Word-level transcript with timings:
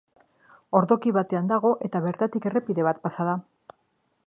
Ordoki 0.79 1.13
batean 1.17 1.51
dago 1.51 1.73
eta 1.89 2.03
bertatik 2.07 2.47
errepide 2.51 2.89
bat 2.91 3.05
pasa 3.07 3.31
da. 3.31 3.37